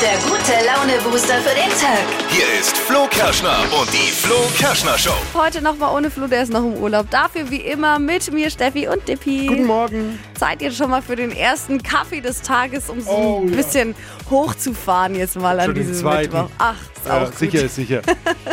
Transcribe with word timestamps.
der 0.00 0.18
gute 0.18 0.64
Laune-Booster 0.64 1.40
für 1.42 1.54
den 1.54 1.70
Tag. 1.70 2.27
Hier 2.30 2.44
ist 2.60 2.76
Flo 2.76 3.06
Kerschner 3.10 3.58
und 3.80 3.92
die 3.92 4.10
Flo 4.12 4.36
Kerschner 4.56 4.96
Show. 4.98 5.14
Heute 5.34 5.60
nochmal 5.62 5.94
ohne 5.94 6.10
Flo, 6.10 6.26
der 6.26 6.42
ist 6.42 6.52
noch 6.52 6.62
im 6.62 6.74
Urlaub. 6.74 7.10
Dafür 7.10 7.50
wie 7.50 7.56
immer 7.60 7.98
mit 7.98 8.30
mir, 8.32 8.50
Steffi 8.50 8.86
und 8.88 9.06
Dippi. 9.08 9.46
Guten 9.46 9.64
Morgen. 9.66 10.18
Seid 10.38 10.62
ihr 10.62 10.70
schon 10.70 10.90
mal 10.90 11.02
für 11.02 11.16
den 11.16 11.30
ersten 11.32 11.82
Kaffee 11.82 12.20
des 12.20 12.42
Tages, 12.42 12.90
um 12.90 13.00
so 13.00 13.10
Oh, 13.10 13.40
ein 13.42 13.50
ja. 13.50 13.56
bisschen 13.56 13.94
hochzufahren 14.30 15.14
jetzt 15.14 15.36
mal 15.36 15.58
an 15.58 15.66
Schon 15.66 15.74
den 15.74 15.86
diesem 15.88 16.00
zweiten. 16.02 16.32
Mittwoch. 16.32 16.50
Ach, 16.58 16.74
ist 16.94 17.06
Ja, 17.06 17.18
auch 17.22 17.24
gut. 17.26 17.38
sicher 17.38 17.62
ist 17.64 17.74
sicher. 17.74 18.02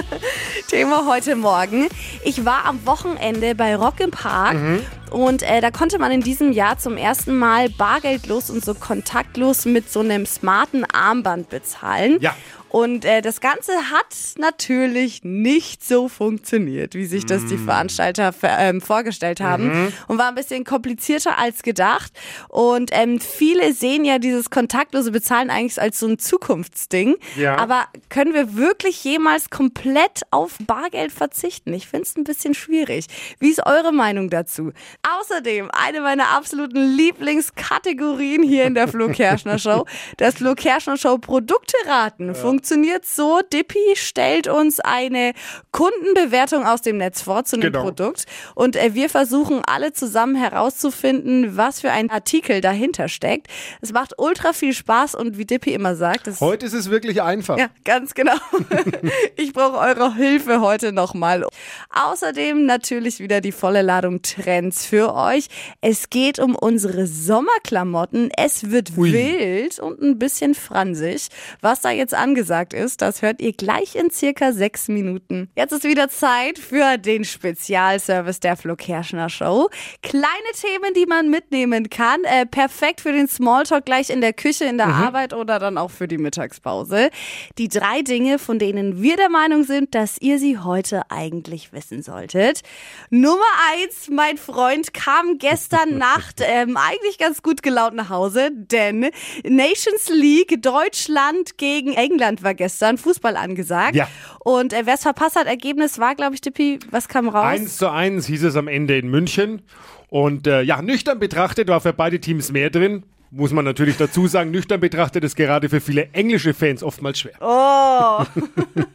Thema 0.70 1.06
heute 1.08 1.36
Morgen. 1.36 1.88
Ich 2.24 2.44
war 2.46 2.66
am 2.66 2.86
Wochenende 2.86 3.56
bei 3.56 3.76
Rock 3.76 4.00
im 4.00 4.12
Park 4.12 4.56
Mhm. 4.56 4.82
und 5.12 5.44
äh, 5.44 5.62
da 5.62 5.70
konnte 5.72 6.00
man 6.00 6.12
in 6.12 6.22
diesem 6.22 6.52
Jahr 6.54 6.78
zum 6.80 6.98
ersten 6.98 7.38
Mal 7.38 7.70
bargeldlos 7.70 8.50
und 8.50 8.64
so 8.66 8.74
kontaktlos 8.74 9.66
mit 9.66 9.92
so 9.92 10.00
einem 10.00 10.26
smarten 10.26 10.86
Armband 10.92 11.50
bezahlen. 11.50 12.18
Ja. 12.22 12.34
Und 12.76 13.06
äh, 13.06 13.22
das 13.22 13.40
Ganze 13.40 13.72
hat 13.90 14.14
natürlich 14.38 15.24
nicht 15.24 15.82
so 15.88 16.10
funktioniert, 16.10 16.94
wie 16.94 17.06
sich 17.06 17.26
das 17.26 17.44
Mm. 17.44 17.48
die 17.48 17.58
Veranstalter 17.58 18.34
ver- 18.34 18.60
ähm, 18.60 18.82
vorgestellt 18.82 19.40
haben. 19.40 19.68
Mhm. 19.86 19.94
Und 20.10 20.18
war 20.18 20.28
ein 20.28 20.36
bisschen 20.36 20.66
komplizierter 20.66 21.38
als 21.38 21.64
gedacht. 21.64 22.12
Und 22.50 22.90
ähm, 22.92 23.22
viele 23.22 23.72
sehen 23.74 24.04
ja 24.04 24.20
dieses 24.20 24.50
kontaktlose 24.50 25.12
Bezahlen 25.12 25.50
eigentlich 25.52 25.82
als 25.82 26.02
so 26.02 26.08
ein 26.08 26.20
Zukunftsding. 26.20 27.16
Ja. 27.38 27.56
Aber 27.58 27.86
können 28.10 28.34
wir 28.34 28.58
wirklich 28.58 29.02
jemals 29.06 29.50
komplett 29.50 30.24
auf 30.32 30.58
Bargeld 30.68 31.14
verzichten? 31.14 31.74
Ich 31.74 31.88
finde 31.88 32.04
es 32.04 32.18
ein 32.18 32.26
bisschen 32.26 32.54
schwierig. 32.56 33.06
Wie 33.40 33.52
ist 33.52 33.66
eure 33.66 33.94
Meinung 33.94 34.30
dazu? 34.30 34.74
Außerdem 35.22 35.72
eine 35.72 36.02
meiner 36.02 36.28
absoluten 36.36 36.98
Lieblingskategorien 36.98 38.44
hier 38.44 38.66
in 38.66 38.76
der 38.76 38.90
Flo 38.90 39.08
Kerschner 39.08 39.60
Show. 39.60 39.86
Das 40.18 40.36
Flo 40.36 40.56
Kerschner 40.56 40.98
Show 40.98 41.18
Produkte 41.20 41.78
raten. 41.88 42.36
Funktioniert 42.36 42.65
so. 43.04 43.42
Dippy 43.54 43.96
stellt 43.96 44.48
uns 44.48 44.80
eine 44.80 45.34
Kundenbewertung 45.72 46.66
aus 46.66 46.82
dem 46.82 46.98
Netz 46.98 47.22
vor 47.22 47.44
zu 47.46 47.56
einem 47.56 47.64
Genau. 47.72 47.84
Produkt. 47.84 48.26
Und 48.56 48.76
äh, 48.76 48.94
wir 48.94 49.10
versuchen 49.10 49.62
alle 49.66 49.94
zusammen 49.94 50.36
herauszufinden, 50.36 51.58
was 51.58 51.82
für 51.82 51.92
ein 51.92 52.10
Artikel 52.10 52.62
dahinter 52.62 53.08
steckt. 53.08 53.48
Es 53.82 53.92
macht 53.94 54.14
ultra 54.18 54.54
viel 54.54 54.74
Spaß 54.74 55.16
und 55.16 55.38
wie 55.38 55.46
Dippy 55.46 55.74
immer 55.74 55.96
sagt, 55.96 56.30
Heute 56.40 56.66
ist 56.66 56.74
es 56.74 56.90
wirklich 56.90 57.22
einfach. 57.22 57.58
ja, 57.58 57.68
ganz 57.84 58.14
genau. 58.14 58.36
Ich 59.36 59.54
brauche 59.54 59.78
eure 59.78 60.16
Hilfe 60.16 60.62
heute 60.62 60.92
nochmal. 60.92 61.46
Außerdem 61.90 62.66
natürlich 62.66 63.20
wieder 63.20 63.42
die 63.42 63.52
volle 63.52 63.82
Ladung 63.82 64.22
Trends 64.22 64.86
für 64.86 65.14
euch. 65.14 65.48
Es 65.82 66.10
geht 66.10 66.40
um 66.40 66.56
unsere 66.56 67.06
Sommerklamotten. 67.08 68.30
Es 68.38 68.72
wird 68.72 68.92
Ui. 68.98 69.12
wild 69.14 69.80
und 69.80 70.02
ein 70.02 70.18
bisschen 70.20 70.56
fransig. 70.56 71.28
Was 71.62 71.82
da 71.82 71.92
jetzt 71.92 72.14
angesagt 72.14 72.45
ist, 72.74 73.02
das 73.02 73.22
hört 73.22 73.42
ihr 73.42 73.54
gleich 73.54 73.96
in 73.96 74.10
circa 74.12 74.52
sechs 74.52 74.88
Minuten. 74.88 75.50
Jetzt 75.56 75.72
ist 75.72 75.84
wieder 75.84 76.10
Zeit 76.10 76.60
für 76.60 76.98
den 76.98 77.26
Spezialservice 77.26 78.40
der 78.40 78.58
Flo 78.58 78.76
Kerschner 78.76 79.30
Show. 79.30 79.70
Kleine 80.02 80.26
Themen, 80.60 80.94
die 80.96 81.06
man 81.06 81.30
mitnehmen 81.30 81.90
kann. 81.90 82.24
Äh, 82.24 82.46
perfekt 82.46 83.02
für 83.02 83.12
den 83.12 83.28
Smalltalk 83.28 83.86
gleich 83.86 84.10
in 84.10 84.22
der 84.22 84.34
Küche, 84.34 84.66
in 84.66 84.78
der 84.78 84.88
Arbeit 84.88 85.34
oder 85.34 85.60
dann 85.60 85.78
auch 85.78 85.92
für 85.92 86.08
die 86.08 86.18
Mittagspause. 86.18 87.10
Die 87.58 87.68
drei 87.68 88.02
Dinge, 88.02 88.40
von 88.40 88.60
denen 88.60 89.02
wir 89.02 89.18
der 89.18 89.30
Meinung 89.30 89.64
sind, 89.64 89.96
dass 89.96 90.18
ihr 90.20 90.40
sie 90.40 90.58
heute 90.60 91.04
eigentlich 91.10 91.74
wissen 91.74 92.02
solltet. 92.02 92.62
Nummer 93.10 93.44
eins, 93.72 94.10
mein 94.10 94.38
Freund 94.38 94.94
kam 94.94 95.38
gestern 95.38 95.98
Nacht 95.98 96.42
ähm, 96.42 96.78
eigentlich 96.78 97.18
ganz 97.18 97.42
gut 97.42 97.64
gelaunt 97.64 97.96
nach 97.96 98.10
Hause, 98.10 98.50
denn 98.52 99.10
Nations 99.44 100.10
League 100.10 100.62
Deutschland 100.62 101.58
gegen 101.58 101.94
England 101.94 102.35
war 102.44 102.54
gestern 102.54 102.98
Fußball 102.98 103.36
angesagt. 103.36 103.96
Ja. 103.96 104.08
Und 104.40 104.74
äh, 104.74 104.86
wer 104.86 104.96
es 104.96 105.02
verpasst 105.02 105.36
hat, 105.36 105.48
Ergebnis 105.48 106.00
war, 106.00 106.16
glaube 106.16 106.36
ich, 106.36 106.42
Dippi, 106.42 106.80
was 106.92 107.08
kam 107.08 107.28
raus? 107.28 107.46
Eins 107.46 107.78
zu 107.78 107.90
eins 107.90 108.28
hieß 108.28 108.44
es 108.44 108.56
am 108.56 108.68
Ende 108.68 108.98
in 108.98 109.10
München. 109.10 109.62
Und 110.10 110.48
äh, 110.48 110.62
ja, 110.62 110.82
nüchtern 110.82 111.20
betrachtet 111.20 111.68
war 111.68 111.82
für 111.82 111.94
beide 111.94 112.20
Teams 112.20 112.52
mehr 112.52 112.70
drin. 112.70 113.04
Muss 113.32 113.52
man 113.52 113.66
natürlich 113.66 113.98
dazu 113.98 114.28
sagen, 114.28 114.52
nüchtern 114.52 114.80
betrachtet 114.80 115.24
ist 115.24 115.36
gerade 115.36 115.68
für 115.68 115.82
viele 115.82 116.10
englische 116.14 116.54
Fans 116.54 116.84
oftmals 116.84 117.20
schwer. 117.20 117.34
Oh. 117.42 118.24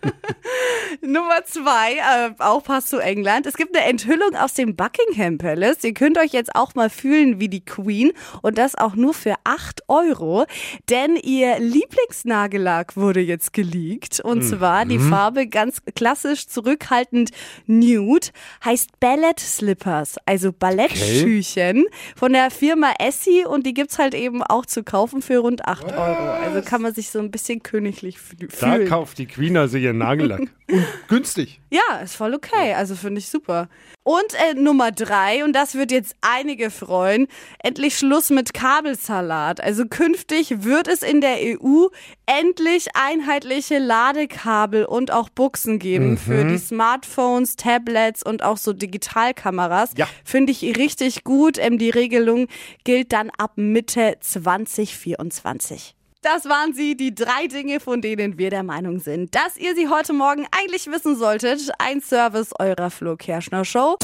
Nummer 1.02 1.44
zwei, 1.44 1.96
äh, 1.96 2.30
auch 2.38 2.62
passt 2.62 2.88
zu 2.88 3.00
England. 3.00 3.46
Es 3.46 3.56
gibt 3.56 3.76
eine 3.76 3.86
Enthüllung 3.86 4.34
aus 4.36 4.54
dem 4.54 4.76
Buckingham 4.76 5.38
Palace. 5.38 5.84
Ihr 5.84 5.94
könnt 5.94 6.16
euch 6.18 6.32
jetzt 6.32 6.54
auch 6.54 6.74
mal 6.74 6.88
fühlen 6.88 7.40
wie 7.40 7.48
die 7.48 7.64
Queen 7.64 8.12
und 8.42 8.56
das 8.56 8.76
auch 8.76 8.94
nur 8.94 9.12
für 9.12 9.34
8 9.50 9.82
Euro. 9.88 10.46
Denn 10.88 11.16
ihr 11.16 11.58
Lieblingsnagellack 11.58 12.96
wurde 12.96 13.20
jetzt 13.20 13.52
geleakt. 13.52 14.20
Und 14.20 14.42
zwar 14.42 14.84
die 14.84 14.98
Farbe 14.98 15.46
ganz 15.46 15.82
klassisch 15.94 16.46
zurückhaltend 16.46 17.30
nude. 17.66 18.28
Heißt 18.64 18.98
Ballet 19.00 19.38
Slippers, 19.40 20.16
also 20.26 20.52
Ballettschüchen 20.52 21.86
von 22.16 22.32
der 22.32 22.50
Firma 22.50 22.92
Essie 22.98 23.44
und 23.44 23.66
die 23.66 23.74
gibt's 23.74 23.98
halt 23.98 24.14
eben 24.14 24.42
auch 24.42 24.66
zu 24.66 24.82
kaufen 24.84 25.22
für 25.22 25.38
rund 25.38 25.64
8 25.66 25.84
Euro. 25.92 26.30
Also 26.30 26.62
kann 26.62 26.82
man 26.82 26.94
sich 26.94 27.10
so 27.10 27.18
ein 27.18 27.30
bisschen 27.30 27.62
königlich 27.62 28.16
fü- 28.18 28.48
Da 28.60 28.74
fühlen. 28.74 28.88
kauft 28.88 29.18
die 29.18 29.26
Queen 29.26 29.56
also 29.56 29.76
ihren 29.76 29.98
Nagellack. 29.98 30.40
Und 30.70 30.84
günstig. 31.08 31.59
Ja, 31.70 31.98
ist 32.02 32.16
voll 32.16 32.34
okay. 32.34 32.74
Also 32.74 32.96
finde 32.96 33.20
ich 33.20 33.28
super. 33.28 33.68
Und 34.02 34.34
äh, 34.34 34.54
Nummer 34.54 34.90
drei, 34.90 35.44
und 35.44 35.52
das 35.52 35.74
wird 35.74 35.92
jetzt 35.92 36.16
einige 36.20 36.70
freuen, 36.70 37.28
endlich 37.62 37.96
Schluss 37.96 38.30
mit 38.30 38.52
Kabelsalat. 38.52 39.60
Also 39.60 39.84
künftig 39.86 40.64
wird 40.64 40.88
es 40.88 41.02
in 41.02 41.20
der 41.20 41.36
EU 41.38 41.86
endlich 42.26 42.88
einheitliche 42.94 43.78
Ladekabel 43.78 44.84
und 44.84 45.12
auch 45.12 45.28
Buchsen 45.28 45.78
geben 45.78 46.16
für 46.16 46.44
die 46.44 46.58
Smartphones, 46.58 47.54
Tablets 47.54 48.24
und 48.24 48.42
auch 48.42 48.56
so 48.56 48.72
Digitalkameras. 48.72 49.92
Ja. 49.96 50.08
Finde 50.24 50.50
ich 50.50 50.62
richtig 50.76 51.22
gut. 51.22 51.56
Ähm, 51.58 51.78
die 51.78 51.90
Regelung 51.90 52.48
gilt 52.82 53.12
dann 53.12 53.30
ab 53.38 53.52
Mitte 53.56 54.16
2024. 54.18 55.94
Das 56.22 56.44
waren 56.44 56.74
sie, 56.74 56.98
die 56.98 57.14
drei 57.14 57.46
Dinge, 57.46 57.80
von 57.80 58.02
denen 58.02 58.36
wir 58.36 58.50
der 58.50 58.62
Meinung 58.62 58.98
sind, 59.00 59.34
dass 59.34 59.56
ihr 59.56 59.74
sie 59.74 59.88
heute 59.88 60.12
Morgen 60.12 60.46
eigentlich 60.50 60.86
wissen 60.86 61.16
solltet. 61.16 61.70
Ein 61.78 62.02
Service 62.02 62.52
eurer 62.58 62.90
Flo 62.90 63.16
Kerschner 63.16 63.64
Show. 63.64 63.96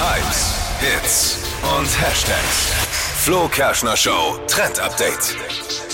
Hypes, 0.00 0.54
Hits 0.80 1.38
und 1.78 1.86
Hashtags. 2.00 2.72
Flo 3.24 3.46
Kerschner 3.46 3.96
Show 3.96 4.40
Trend 4.48 4.80
Update. 4.80 5.87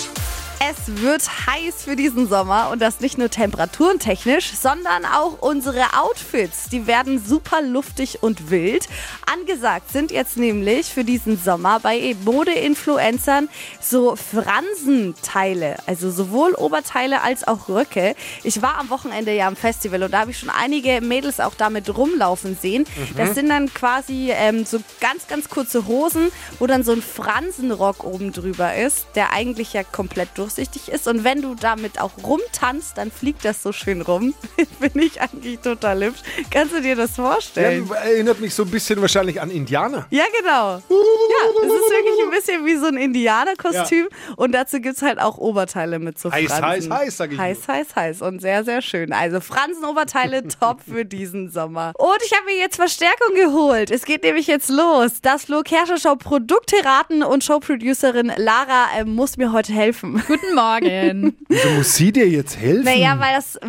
Es 0.67 1.01
wird 1.01 1.21
heiß 1.45 1.83
für 1.83 1.95
diesen 1.95 2.27
Sommer 2.27 2.69
und 2.71 2.81
das 2.81 2.99
nicht 2.99 3.19
nur 3.19 3.29
temperaturentechnisch, 3.29 4.53
sondern 4.59 5.05
auch 5.05 5.39
unsere 5.41 5.83
Outfits. 5.95 6.69
Die 6.69 6.87
werden 6.87 7.23
super 7.23 7.61
luftig 7.61 8.23
und 8.23 8.49
wild. 8.49 8.87
Angesagt 9.31 9.91
sind 9.91 10.09
jetzt 10.09 10.37
nämlich 10.37 10.87
für 10.87 11.03
diesen 11.03 11.37
Sommer 11.37 11.79
bei 11.81 12.15
Mode-Influencern 12.23 13.47
so 13.79 14.15
Fransenteile, 14.15 15.77
also 15.85 16.09
sowohl 16.09 16.53
Oberteile 16.55 17.21
als 17.21 17.47
auch 17.47 17.69
Röcke. 17.69 18.15
Ich 18.43 18.63
war 18.63 18.79
am 18.79 18.89
Wochenende 18.89 19.35
ja 19.35 19.47
am 19.47 19.55
Festival 19.55 20.01
und 20.01 20.11
da 20.13 20.21
habe 20.21 20.31
ich 20.31 20.39
schon 20.39 20.49
einige 20.49 20.99
Mädels 21.01 21.39
auch 21.39 21.53
damit 21.53 21.95
rumlaufen 21.95 22.57
sehen. 22.59 22.85
Das 23.15 23.35
sind 23.35 23.49
dann 23.49 23.71
quasi 23.71 24.31
ähm, 24.31 24.65
so 24.65 24.79
ganz, 24.99 25.27
ganz 25.27 25.47
kurze 25.47 25.85
Hosen, 25.85 26.31
wo 26.57 26.65
dann 26.65 26.83
so 26.83 26.93
ein 26.93 27.03
Fransenrock 27.03 28.03
oben 28.03 28.31
drüber 28.31 28.75
ist, 28.75 29.05
der 29.13 29.31
eigentlich 29.31 29.73
ja 29.73 29.83
komplett 29.83 30.29
durchsichtig 30.55 30.89
ist. 30.93 31.07
Und 31.07 31.23
wenn 31.23 31.41
du 31.41 31.55
damit 31.55 31.99
auch 31.99 32.11
rumtanzt, 32.23 32.97
dann 32.97 33.11
fliegt 33.11 33.45
das 33.45 33.61
so 33.61 33.71
schön 33.71 34.01
rum. 34.01 34.33
Finde 34.79 35.03
ich 35.03 35.21
eigentlich 35.21 35.59
total 35.59 36.05
hübsch. 36.05 36.21
Kannst 36.51 36.73
du 36.73 36.81
dir 36.81 36.95
das 36.95 37.11
vorstellen? 37.11 37.87
Ja, 37.89 37.95
erinnert 37.95 38.39
mich 38.39 38.53
so 38.53 38.63
ein 38.63 38.71
bisschen 38.71 39.01
wahrscheinlich 39.01 39.41
an 39.41 39.49
Indianer. 39.51 40.07
Ja, 40.09 40.23
genau. 40.37 40.75
Ja, 40.77 41.49
es 41.61 41.65
ist 41.65 41.91
wirklich 41.91 42.23
ein 42.23 42.31
bisschen 42.31 42.65
wie 42.65 42.75
so 42.77 42.85
ein 42.87 42.97
Indianerkostüm. 42.97 44.07
Und 44.37 44.53
dazu 44.53 44.79
gibt 44.79 44.97
es 44.97 45.01
halt 45.01 45.19
auch 45.19 45.37
Oberteile 45.37 45.99
mit 45.99 46.17
so 46.19 46.31
Heiß, 46.31 46.51
Fransen. 46.51 46.91
heiß, 46.93 47.01
heiß, 47.01 47.17
sag 47.17 47.31
ich 47.31 47.37
Heiß, 47.37 47.67
heiß, 47.67 47.95
heiß. 47.95 48.21
Und 48.21 48.41
sehr, 48.41 48.63
sehr 48.63 48.81
schön. 48.81 49.11
Also 49.13 49.39
Fransenoberteile 49.39 50.47
top 50.59 50.81
für 50.81 51.05
diesen 51.05 51.49
Sommer. 51.49 51.93
Und 51.97 52.17
ich 52.25 52.31
habe 52.33 52.45
mir 52.45 52.57
jetzt 52.57 52.77
Verstärkung 52.77 53.35
geholt. 53.35 53.91
Es 53.91 54.05
geht 54.05 54.23
nämlich 54.23 54.47
jetzt 54.47 54.69
los. 54.69 55.21
Das 55.21 55.45
Flo 55.45 55.61
Kerschner 55.61 55.97
Show 55.97 56.15
Produkte 56.15 56.75
raten 56.83 57.23
und 57.23 57.43
Showproducerin 57.43 58.31
Lara 58.37 58.87
äh, 58.97 59.05
muss 59.05 59.37
mir 59.37 59.51
heute 59.51 59.73
helfen. 59.73 60.23
Guten 60.27 60.44
Morgen. 60.53 61.35
Wieso 61.47 61.69
muss 61.69 61.95
sie 61.95 62.11
dir 62.11 62.27
jetzt 62.27 62.57
helfen? 62.57 62.83
Naja, 62.83 63.17
weil 63.19 63.35
das, 63.35 63.59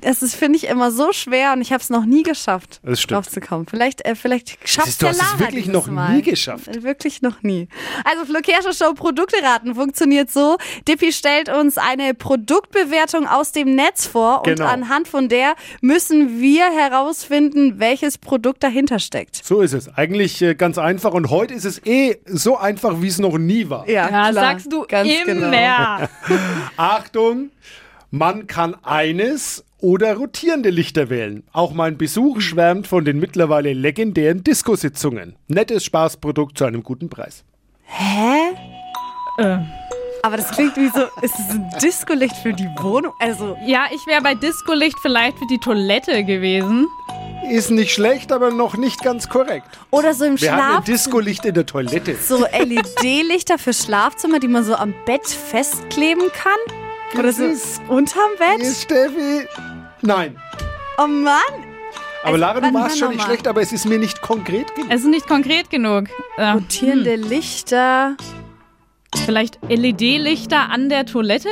das 0.00 0.22
ist, 0.22 0.34
finde 0.34 0.56
ich, 0.58 0.66
immer 0.68 0.90
so 0.90 1.12
schwer 1.12 1.52
und 1.52 1.60
ich 1.60 1.72
habe 1.72 1.82
es 1.82 1.90
noch 1.90 2.04
nie 2.04 2.22
geschafft, 2.22 2.80
drauf 3.08 3.28
zu 3.28 3.40
kommen. 3.40 3.66
Vielleicht, 3.68 4.04
äh, 4.04 4.14
vielleicht 4.14 4.58
schafft 4.68 4.86
Siehst 4.88 5.02
du, 5.02 5.06
ja 5.06 5.12
hast 5.12 5.20
es 5.22 5.30
Lara 5.32 5.38
wirklich 5.40 5.66
noch 5.66 5.86
Mal. 5.86 6.14
nie 6.16 6.22
geschafft. 6.22 6.68
Äh, 6.68 6.82
Wirklich 6.82 7.22
noch 7.22 7.42
nie. 7.42 7.68
Also 8.04 8.24
Flo 8.24 8.40
Kerschner 8.40 8.72
Show 8.72 8.94
Produkte 8.94 9.36
raten 9.42 9.74
funktioniert 9.74 10.30
so. 10.30 10.56
Dippy 10.88 11.12
stellt 11.12 11.48
uns 11.48 11.78
eine 11.78 12.14
Produktbewertung 12.14 13.26
aus 13.26 13.52
dem 13.52 13.74
Netz 13.74 14.06
vor 14.06 14.38
und 14.46 14.56
Genau. 14.56 14.66
anhand 14.68 15.08
von 15.08 15.28
der 15.28 15.54
müssen 15.80 16.40
wir 16.40 16.64
herausfinden, 16.70 17.78
welches 17.78 18.18
Produkt 18.18 18.62
dahinter 18.62 18.98
steckt. 18.98 19.40
So 19.44 19.60
ist 19.60 19.72
es. 19.72 19.88
Eigentlich 19.96 20.40
äh, 20.42 20.54
ganz 20.54 20.78
einfach. 20.78 21.12
Und 21.12 21.30
heute 21.30 21.54
ist 21.54 21.64
es 21.64 21.84
eh 21.86 22.16
so 22.26 22.56
einfach, 22.56 23.02
wie 23.02 23.08
es 23.08 23.18
noch 23.18 23.38
nie 23.38 23.68
war. 23.68 23.88
Ja, 23.88 24.04
Ja, 24.04 24.08
klar. 24.08 24.32
sagst 24.32 24.72
du 24.72 24.84
Ganz 24.86 25.08
immer. 25.26 25.50
Genau. 25.50 26.08
Achtung, 26.76 27.50
man 28.10 28.46
kann 28.46 28.76
eines 28.82 29.64
oder 29.78 30.14
rotierende 30.14 30.70
Lichter 30.70 31.10
wählen. 31.10 31.42
Auch 31.52 31.74
mein 31.74 31.98
Besuch 31.98 32.40
schwärmt 32.40 32.86
von 32.86 33.04
den 33.04 33.18
mittlerweile 33.18 33.72
legendären 33.72 34.42
Disco-Sitzungen. 34.42 35.36
Nettes 35.48 35.84
Spaßprodukt 35.84 36.56
zu 36.56 36.64
einem 36.64 36.82
guten 36.82 37.10
Preis. 37.10 37.44
Hä? 37.82 38.54
Äh. 39.38 39.58
Aber 40.24 40.38
das 40.38 40.50
klingt 40.52 40.74
wie 40.76 40.88
so, 40.88 41.02
ist 41.20 41.34
es 41.38 41.50
ein 41.50 41.68
Discolicht 41.82 42.34
für 42.36 42.54
die 42.54 42.68
Wohnung? 42.78 43.12
Also, 43.18 43.58
Ja, 43.66 43.84
ich 43.94 44.06
wäre 44.06 44.22
bei 44.22 44.34
Discolicht 44.34 44.96
vielleicht 45.02 45.38
für 45.38 45.46
die 45.46 45.58
Toilette 45.58 46.24
gewesen. 46.24 46.88
Ist 47.50 47.70
nicht 47.70 47.92
schlecht, 47.92 48.32
aber 48.32 48.50
noch 48.50 48.74
nicht 48.78 49.02
ganz 49.02 49.28
korrekt. 49.28 49.66
oder 49.90 50.14
so 50.14 50.24
im 50.24 50.40
Wir 50.40 50.52
haben 50.52 50.60
ein 50.60 50.70
Schlaf. 50.76 50.84
Disco-Licht 50.86 51.44
in 51.44 51.52
der 51.52 51.66
Toilette. 51.66 52.16
So 52.16 52.46
LED-Lichter 52.46 53.58
für 53.58 53.74
Schlafzimmer, 53.74 54.38
die 54.40 54.48
man 54.48 54.64
so 54.64 54.74
am 54.76 54.94
Bett 55.04 55.26
festkleben 55.28 56.30
kann? 56.32 57.18
Oder 57.20 57.30
so 57.34 57.44
ist- 57.44 57.82
unterm 57.88 58.30
Bett? 58.38 58.62
Ist 58.66 58.84
Steffi? 58.84 59.46
Nein. 60.00 60.36
Oh 60.96 61.06
Mann! 61.06 61.38
Aber 62.22 62.28
Also, 62.28 62.38
Lara, 62.38 62.60
du 62.60 62.62
wann- 62.62 62.74
warst 62.74 62.90
wann 62.92 62.98
schon 62.98 63.08
nicht 63.10 63.18
nochmal? 63.18 63.26
schlecht, 63.34 63.46
aber 63.46 63.60
es 63.60 63.72
ist 63.72 63.84
mir 63.84 63.98
nicht 63.98 64.22
konkret 64.22 64.74
genug. 64.74 64.90
Es 64.90 65.02
ist 65.02 65.06
nicht 65.08 65.28
konkret 65.28 65.68
genug. 65.68 66.06
Äh, 66.38 66.48
Rotierende 66.52 67.16
Lichter. 67.16 68.16
Vielleicht 69.18 69.58
LED-Lichter 69.68 70.70
an 70.70 70.88
der 70.88 71.06
Toilette? 71.06 71.48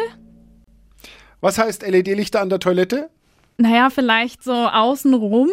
Was 1.41 1.59
heißt 1.59 1.83
LED-Lichter 1.83 2.41
an 2.41 2.49
der 2.49 2.59
Toilette? 2.59 3.11
Naja, 3.57 3.91
vielleicht 3.91 4.43
so 4.43 4.53
außenrum. 4.53 5.51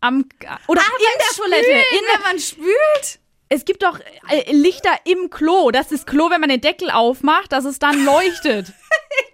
Am, 0.00 0.24
oder 0.66 0.80
in 0.80 1.18
der 1.18 1.44
Toilette. 1.44 1.70
In 1.70 1.74
der, 1.74 2.14
wenn 2.14 2.22
man 2.22 2.38
spült? 2.38 3.20
es 3.52 3.66
gibt 3.66 3.82
doch 3.82 4.00
äh, 4.30 4.50
Lichter 4.52 4.90
im 5.04 5.28
Klo. 5.28 5.70
Das 5.70 5.92
ist 5.92 6.06
Klo, 6.06 6.30
wenn 6.30 6.40
man 6.40 6.48
den 6.48 6.60
Deckel 6.60 6.90
aufmacht, 6.90 7.52
dass 7.52 7.64
es 7.64 7.78
dann 7.78 8.04
leuchtet. 8.04 8.72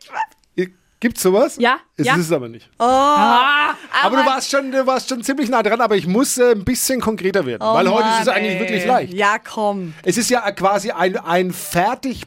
Gibt's 1.01 1.23
sowas? 1.23 1.57
Ja, 1.61 1.79
Es 1.97 2.07
ja. 2.07 2.15
ist 2.15 2.21
es 2.23 2.33
aber 2.33 2.49
nicht. 2.49 2.69
Ah, 2.79 3.75
Aber, 4.03 4.17
du 4.17 4.27
warst 4.27 4.51
schon, 4.51 4.73
du 4.73 4.85
warst 4.85 5.09
schon 5.09 5.23
ziemlich 5.23 5.49
nah 5.49 5.63
dran, 5.63 5.81
aber 5.81 5.95
ich 5.97 6.09
muss 6.09 6.39
äh, 6.39 6.53
ein 6.53 6.65
bisschen 6.65 7.01
konkreter 7.01 7.47
werden, 7.47 7.63
Oh 7.63 7.73
weil 7.75 7.89
heute 7.89 8.09
ist 8.09 8.21
es 8.21 8.27
Mann, 8.27 8.35
eigentlich 8.37 8.55
ey. 8.55 8.61
wirklich 8.61 8.85
leicht. 8.87 9.15
Ja, 9.15 9.37
komm. 9.39 9.95
Es 10.03 10.19
ist 10.19 10.29
ja 10.29 10.51
quasi 10.51 10.91
ein, 10.91 11.17
ein 11.17 11.53
fertig, 11.53 12.23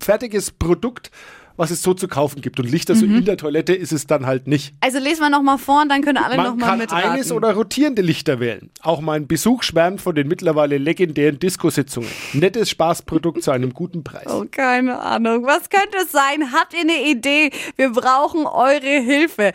fertiges 0.00 0.52
Produkt, 0.52 1.10
was 1.56 1.70
es 1.70 1.82
so 1.82 1.94
zu 1.94 2.08
kaufen 2.08 2.40
gibt. 2.40 2.58
Und 2.60 2.70
Lichter 2.70 2.94
Mhm. 2.94 2.98
so 2.98 3.04
in 3.06 3.24
der 3.24 3.36
Toilette 3.36 3.72
ist 3.74 3.92
es 3.92 4.06
dann 4.06 4.26
halt 4.26 4.46
nicht. 4.46 4.74
Also 4.80 4.98
lesen 4.98 5.20
wir 5.20 5.30
nochmal 5.30 5.58
vor 5.58 5.82
und 5.82 5.88
dann 5.88 6.02
können 6.02 6.18
alle 6.18 6.36
Man 6.36 6.46
nochmal 6.46 6.68
kann 6.70 6.78
mitraten. 6.78 7.10
eines 7.10 7.32
oder 7.32 7.52
rotierende 7.54 8.02
Lichter 8.02 8.40
wählen. 8.40 8.70
Auch 8.82 9.00
mein 9.00 9.26
Besuch 9.26 9.62
schwärmt 9.62 10.00
von 10.00 10.14
den 10.14 10.28
mittlerweile 10.28 10.78
legendären 10.78 11.38
Disco-Sitzungen. 11.38 12.08
Nettes 12.32 12.70
Spaßprodukt 12.70 13.42
zu 13.42 13.50
einem 13.50 13.72
guten 13.74 14.02
Preis. 14.04 14.26
Oh, 14.28 14.44
keine 14.50 14.98
Ahnung. 15.00 15.44
Was 15.44 15.70
könnte 15.70 15.98
es 16.02 16.12
sein? 16.12 16.52
Habt 16.52 16.74
ihr 16.74 16.80
eine 16.80 17.04
Idee? 17.10 17.50
Wir 17.76 17.90
brauchen 17.90 18.46
eure 18.46 18.80
Hilfe. 19.02 19.52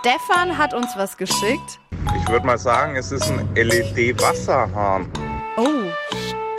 Stefan 0.00 0.58
hat 0.58 0.74
uns 0.74 0.88
was 0.96 1.16
geschickt. 1.16 1.78
Ich 2.22 2.28
würde 2.30 2.46
mal 2.46 2.58
sagen, 2.58 2.96
es 2.96 3.12
ist 3.12 3.30
ein 3.30 3.48
LED-Wasserhahn. 3.54 5.06
Oh, 5.56 5.68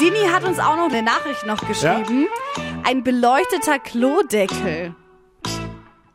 Dini 0.00 0.26
hat 0.32 0.44
uns 0.44 0.58
auch 0.58 0.76
noch 0.76 0.90
eine 0.90 1.02
Nachricht 1.02 1.46
noch 1.46 1.66
geschrieben. 1.66 2.26
Ein 2.84 3.02
beleucteter 3.02 3.78
Klodeckel. 3.78 4.94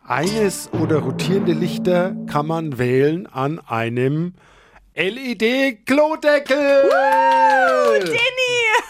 Eines 0.06 0.70
oder 0.72 1.00
rotierende 1.00 1.54
Lichter 1.54 2.16
kann 2.28 2.48
man 2.48 2.78
wählen 2.78 3.28
an 3.28 3.60
einem 3.60 4.34
LED-Klodeckel. 4.98 6.90
Dini! 8.04 8.18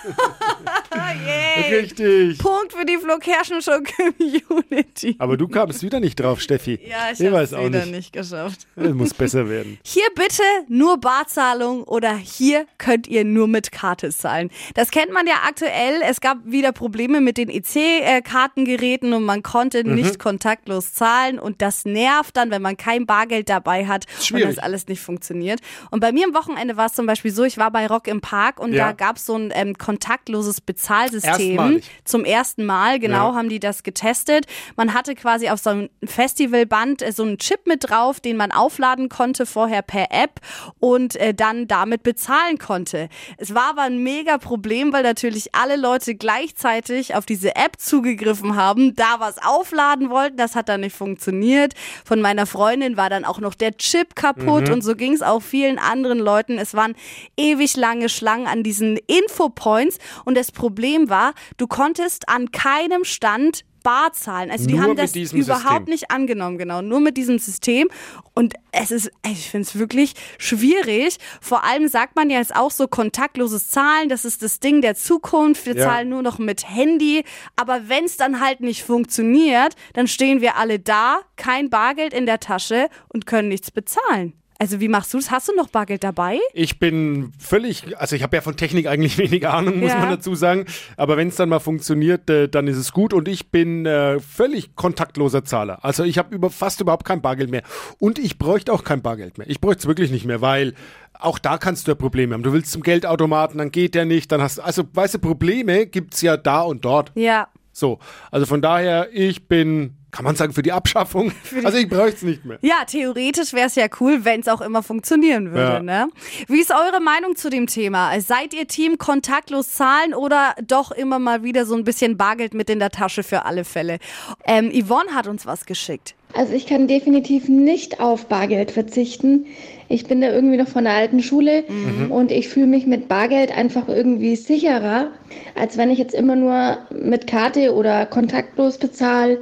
Yay. 1.28 1.80
Richtig. 1.80 2.38
Punkt 2.38 2.72
für 2.74 2.86
die 2.86 2.98
Flo 2.98 3.18
Show 3.60 3.80
Community. 3.98 5.16
Aber 5.20 5.36
du 5.36 5.48
kamst 5.50 5.84
wieder 5.84 6.00
nicht 6.00 6.18
drauf, 6.20 6.40
Steffi. 6.40 6.80
Ja, 6.86 7.12
ich 7.12 7.20
ich 7.20 7.26
hab's 7.26 7.36
weiß 7.36 7.54
auch 7.56 7.66
wieder 7.66 7.80
nicht. 7.86 7.92
nicht 7.92 8.14
geschafft. 8.14 8.68
Es 8.78 8.94
muss 8.94 9.14
besser 9.14 9.50
werden. 9.50 9.78
Hier 9.86 10.06
bitte 10.16 10.44
nur 10.70 10.98
Barzahlung 11.00 11.84
oder 11.84 12.16
hier 12.16 12.66
könnt 12.78 13.08
ihr 13.08 13.26
nur 13.26 13.48
mit 13.48 13.72
Karte 13.74 14.10
zahlen. 14.12 14.50
Das 14.76 14.92
kennt 14.92 15.12
man 15.12 15.28
ja 15.28 15.42
aktuell. 15.46 16.02
Es 16.08 16.22
gab 16.22 16.38
wieder 16.46 16.72
Probleme 16.72 17.20
mit 17.20 17.38
den 17.38 17.50
EC-Kartengeräten 17.50 19.12
und 19.14 19.24
man 19.24 19.44
konnte 19.44 19.84
Mhm. 19.84 19.96
nicht 19.96 20.20
kontaktlos 20.20 20.94
zahlen 20.94 21.38
und 21.40 21.62
das 21.62 21.84
nervt 21.86 22.38
dann, 22.38 22.50
wenn 22.52 22.62
man 22.62 22.78
kein 22.78 23.06
Bargeld 23.06 23.50
dabei 23.50 23.86
hat 23.88 24.06
und 24.18 24.24
schwierig. 24.26 24.56
das 24.56 24.60
alles 24.60 24.88
nicht 24.88 25.02
funktioniert. 25.02 25.60
Und 25.92 25.97
bei 26.00 26.12
mir 26.12 26.26
am 26.26 26.34
Wochenende 26.34 26.78
war 26.78 26.88
es 26.88 26.94
zum 26.94 27.06
Beispiel 27.06 27.32
so, 27.32 27.44
ich 27.44 27.58
war 27.58 27.72
bei 27.72 27.88
Rock 27.88 28.08
im 28.08 28.22
Park 28.22 28.60
und 28.60 28.74
Ja. 28.74 28.88
da 28.88 28.92
gab 28.92 29.18
es 29.18 29.26
so 29.26 29.36
ein 29.36 29.52
ähm, 29.54 29.78
kontaktloses 29.78 30.62
Bezahlsystem. 30.62 31.32
Erstmalig. 31.58 31.90
Zum 32.04 32.26
ersten 32.26 32.66
Mal, 32.66 33.00
genau, 33.00 33.30
Ja. 33.32 33.36
haben 33.36 33.50
die 33.50 33.60
das 33.60 33.84
getestet. 33.84 34.46
Man 34.76 34.94
hatte 34.94 35.16
quasi 35.16 35.50
auf 35.50 35.60
so 35.60 35.70
einem 35.72 35.90
Festivalband 36.04 37.02
äh, 37.02 37.12
so 37.12 37.24
einen 37.24 37.38
Chip 37.38 37.66
mit 37.66 37.90
drauf, 37.90 38.20
den 38.20 38.38
man 38.38 38.52
aufladen 38.52 39.10
konnte, 39.10 39.46
vorher 39.46 39.82
per 39.82 40.08
App 40.12 40.40
und 40.80 41.16
äh, 41.16 41.34
dann 41.34 41.68
damit 41.68 42.04
bezahlen 42.04 42.58
konnte. 42.58 43.10
Es 43.38 43.56
war 43.56 43.70
aber 43.72 43.84
ein 43.84 44.04
mega 44.04 44.38
Problem, 44.38 44.94
weil 44.94 45.04
natürlich 45.04 45.56
alle 45.56 45.76
Leute 45.78 46.16
gleichzeitig 46.16 47.16
auf 47.16 47.26
diese 47.26 47.56
App 47.56 47.80
zugegriffen 47.80 48.56
haben, 48.56 48.96
da 48.96 49.20
was 49.20 49.38
aufladen 49.44 50.10
wollten. 50.10 50.38
Das 50.38 50.56
hat 50.56 50.70
dann 50.70 50.82
nicht 50.82 50.96
funktioniert. 50.96 51.74
Von 52.06 52.22
meiner 52.22 52.46
Freundin 52.46 52.98
war 52.98 53.10
dann 53.10 53.26
auch 53.26 53.40
noch 53.40 53.56
der 53.56 53.78
Chip 53.78 54.16
kaputt 54.16 54.70
und 54.70 54.82
so 54.84 54.96
ging 54.96 55.14
es 55.14 55.22
auch 55.22 55.42
vielen 55.42 55.80
anderen 55.88 56.20
Leuten. 56.20 56.58
Es 56.58 56.74
waren 56.74 56.96
ewig 57.38 57.76
lange 57.78 58.10
Schlangen 58.10 58.48
an 58.48 58.64
diesen 58.64 58.98
Infopoints 59.08 59.98
und 60.26 60.36
das 60.38 60.52
Problem 60.52 61.10
war, 61.10 61.34
du 61.58 61.68
konntest 61.68 62.30
an 62.30 62.52
keinem 62.52 63.04
Stand 63.04 63.64
bar 63.84 64.12
zahlen. 64.12 64.52
Also 64.52 64.66
die 64.68 64.74
Nur 64.74 64.84
haben 64.84 64.96
das 64.98 65.16
überhaupt 65.16 65.64
System. 65.66 65.84
nicht 65.86 66.12
angenommen, 66.12 66.58
genau. 66.58 66.82
Nur 66.82 67.00
mit 67.00 67.16
diesem 67.16 67.40
System. 67.40 67.88
Und 68.34 68.56
es 68.74 68.92
ist, 68.92 69.10
ich 69.26 69.50
finde 69.50 69.66
es 69.66 69.80
wirklich 69.80 70.14
schwierig. 70.38 71.18
Vor 71.40 71.64
allem 71.64 71.88
sagt 71.88 72.18
man 72.18 72.30
ja 72.30 72.40
jetzt 72.40 72.54
auch 72.54 72.72
so 72.72 72.88
kontaktloses 72.90 73.70
Zahlen, 73.70 74.10
das 74.10 74.26
ist 74.26 74.44
das 74.44 74.60
Ding 74.60 74.82
der 74.82 74.96
Zukunft. 74.96 75.66
Wir 75.66 75.76
Ja. 75.78 75.86
zahlen 75.86 76.10
nur 76.10 76.22
noch 76.22 76.38
mit 76.38 76.68
Handy. 76.70 77.24
Aber 77.56 77.88
wenn 77.88 78.04
es 78.04 78.18
dann 78.18 78.42
halt 78.42 78.60
nicht 78.60 78.84
funktioniert, 78.84 79.76
dann 79.94 80.08
stehen 80.08 80.42
wir 80.42 80.58
alle 80.58 80.80
da, 80.80 81.20
kein 81.38 81.70
Bargeld 81.70 82.14
in 82.14 82.26
der 82.26 82.42
Tasche 82.42 82.90
und 83.08 83.26
können 83.26 83.48
nichts 83.48 83.72
bezahlen. 83.72 84.34
Also 84.60 84.80
wie 84.80 84.88
machst 84.88 85.14
du 85.14 85.18
das? 85.20 85.30
Hast 85.30 85.48
du 85.50 85.56
noch 85.56 85.68
Bargeld 85.70 86.04
dabei? 86.04 86.40
Ich 86.54 86.80
bin 86.80 87.32
völlig, 87.38 87.96
also 88.00 88.16
ich 88.16 88.24
habe 88.24 88.36
ja 88.38 88.42
von 88.42 88.58
Technik 88.58 88.88
eigentlich 88.88 89.18
wenig 89.18 89.48
Ahnung, 89.48 89.80
muss 89.80 89.92
Ja. 89.92 90.00
man 90.00 90.10
dazu 90.10 90.34
sagen. 90.36 90.66
Aber 90.96 91.16
wenn 91.18 91.28
es 91.28 91.36
dann 91.36 91.50
mal 91.50 91.60
funktioniert, 91.60 92.30
äh, 92.30 92.48
dann 92.50 92.68
ist 92.68 92.78
es 92.78 92.92
gut. 92.92 93.14
Und 93.14 93.28
ich 93.28 93.52
bin 93.52 93.86
äh, 93.86 94.20
völlig 94.20 94.76
kontaktloser 94.76 95.44
Zahler. 95.46 95.84
Also 95.86 96.04
ich 96.04 96.18
habe 96.18 96.34
über, 96.34 96.50
fast 96.50 96.82
überhaupt 96.82 97.06
kein 97.06 97.22
Bargeld 97.22 97.52
mehr. 97.52 97.62
Und 98.00 98.18
ich 98.20 98.38
bräuchte 98.40 98.74
auch 98.74 98.84
kein 98.84 99.02
Bargeld 99.02 99.38
mehr. 99.38 99.48
Ich 99.50 99.62
bräuchte 99.62 99.82
es 99.82 99.88
wirklich 99.88 100.10
nicht 100.12 100.26
mehr, 100.26 100.42
weil 100.42 100.74
auch 101.20 101.40
da 101.40 101.58
kannst 101.58 101.88
du 101.88 101.92
ja 101.92 101.96
Probleme 101.96 102.34
haben. 102.34 102.44
Du 102.44 102.54
willst 102.54 102.72
zum 102.72 102.84
Geldautomaten, 102.84 103.58
dann 103.60 103.72
geht 103.72 103.96
der 103.96 104.06
nicht. 104.06 104.32
Dann 104.32 104.42
hast 104.42 104.60
also 104.60 104.84
weißt 104.94 105.16
du, 105.16 105.20
Probleme 105.20 105.86
gibt's 105.88 106.22
ja 106.22 106.38
da 106.38 106.62
und 106.62 106.84
dort. 106.86 107.12
Ja. 107.16 107.48
So, 107.78 108.00
also 108.32 108.48
von 108.48 108.60
daher, 108.60 109.10
ich 109.14 109.48
bin, 109.48 109.98
kann 110.10 110.26
man 110.26 110.36
sagen, 110.36 110.52
für 110.52 110.64
die 110.64 110.72
Abschaffung. 110.72 111.32
also 111.64 111.78
ich 111.78 111.88
bräuchte 111.88 112.16
es 112.16 112.24
nicht 112.24 112.44
mehr. 112.44 112.58
Ja, 112.64 112.86
theoretisch 112.88 113.54
wäre 113.54 113.68
es 113.68 113.76
ja 113.76 113.86
cool, 114.00 114.26
wenn 114.26 114.40
es 114.40 114.48
auch 114.48 114.62
immer 114.62 114.82
funktionieren 114.82 115.52
würde. 115.52 115.74
Ja. 115.74 115.80
Ne? 115.84 116.10
Wie 116.48 116.60
ist 116.60 116.72
eure 116.72 117.00
Meinung 117.00 117.36
zu 117.36 117.52
dem 117.52 117.68
Thema? 117.68 118.20
Seid 118.20 118.56
ihr 118.56 118.66
Team 118.66 118.98
kontaktlos 118.98 119.74
zahlen 119.74 120.16
oder 120.16 120.56
doch 120.66 120.90
immer 120.90 121.20
mal 121.20 121.44
wieder 121.44 121.68
so 121.68 121.76
ein 121.76 121.84
bisschen 121.84 122.18
Bargeld 122.18 122.56
mit 122.56 122.72
in 122.72 122.80
der 122.80 122.90
Tasche 122.90 123.22
für 123.22 123.46
alle 123.46 123.64
Fälle? 123.64 124.00
Ähm, 124.48 124.72
Yvonne 124.72 125.14
hat 125.14 125.28
uns 125.28 125.46
was 125.46 125.68
geschickt. 125.68 126.16
Also 126.34 126.54
ich 126.54 126.66
kann 126.66 126.88
definitiv 126.88 127.48
nicht 127.48 128.00
auf 128.00 128.26
Bargeld 128.26 128.72
verzichten. 128.72 129.46
Ich 129.90 130.06
bin 130.06 130.22
da 130.22 130.32
irgendwie 130.32 130.58
noch 130.58 130.68
von 130.68 130.84
der 130.84 130.94
alten 130.94 131.22
Schule 131.22 131.64
und 132.10 132.32
ich 132.32 132.50
fühle 132.50 132.68
mich 132.68 132.86
mit 132.86 133.08
Bargeld 133.08 133.56
einfach 133.56 133.88
irgendwie 133.88 134.36
sicherer, 134.36 135.12
als 135.56 135.78
wenn 135.78 135.90
ich 135.90 135.98
jetzt 135.98 136.14
immer 136.14 136.36
nur 136.36 136.80
mit 136.92 137.26
Karte 137.28 137.74
oder 137.74 138.06
kontaktlos 138.06 138.78
bezahle. 138.78 139.42